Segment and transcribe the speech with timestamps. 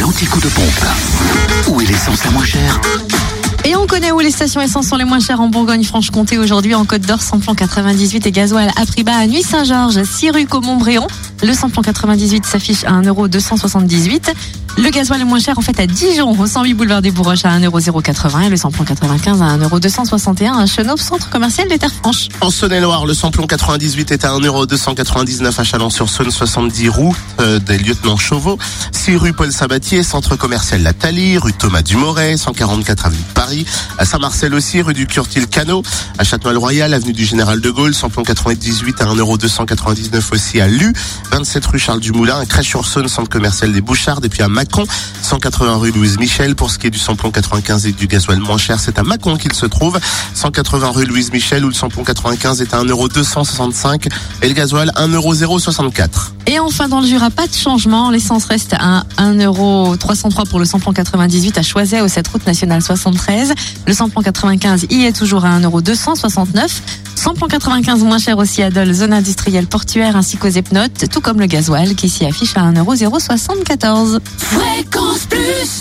[0.00, 0.86] L'anti-coup de pompe.
[1.68, 2.80] Où est l'essence la moins chère
[3.64, 6.84] Et on connaît où les stations essence sont les moins chères en Bourgogne-Franche-Comté aujourd'hui en
[6.84, 11.06] Côte d'Or, samplon 98 et gasoil à prix bas à Nuit-Saint-Georges, 6 rue Comont-Bréon.
[11.42, 14.34] Le samplon 98 s'affiche à 1,278€.
[14.78, 17.58] Le gasoil est moins cher en fait à Dijon, au 108 boulevard des Bourroches à
[17.58, 22.28] 1,080€ et le samplon 95 à 1,261€ à Chenauve, centre commercial des Terres Franches.
[22.40, 28.16] En Saône-et-Loire, le samplon 98 est à 1,299€ à Chalon-sur-Saône, 70 route euh, des lieutenants
[28.16, 28.58] Chauveau.
[29.04, 33.66] 6 rue Paul Sabatier, centre commercial La Thalie, rue Thomas Dumoret, 144 avenue de Paris.
[33.98, 35.82] À Saint-Marcel aussi, rue du Curtil-Cano.
[36.18, 40.92] À Châtenois-le-Royal, avenue du Général de Gaulle, samplon 98 à 1,299€ aussi à Lu.
[41.32, 44.24] 27 rue Charles Dumoulin, à Crèche-sur-Saône, centre commercial des Bouchardes.
[44.24, 44.84] Et puis à Mâcon,
[45.32, 46.54] 180 rue Louise Michel.
[46.54, 49.38] Pour ce qui est du samplon 95 et du gasoil moins cher, c'est à Mâcon
[49.38, 49.98] qu'il se trouve.
[50.34, 54.10] 180 rue Louise Michel où le samplon 95 est à 1,265€
[54.42, 56.32] et le gasoil 1,064€.
[56.48, 58.10] Et enfin, dans le Jura, pas de changement.
[58.10, 63.54] L'essence reste à 1,303€ pour le samplon 98 à Choiset, au 7 route nationale 73.
[63.86, 66.82] Le samplon 95 y est toujours à 1,269€.
[67.22, 71.38] Samplon 95 moins cher aussi à Dole, zone industrielle portuaire ainsi qu'aux Epnotes, tout comme
[71.38, 74.18] le gasoil qui s'y affiche à 1,074€.
[74.38, 75.72] Fréquence Plus